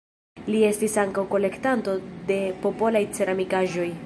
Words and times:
Li 0.53 0.61
estis 0.69 0.95
ankaŭ 1.03 1.25
kolektanto 1.35 1.97
de 2.33 2.41
popolaj 2.65 3.07
ceramikaĵoj. 3.19 3.91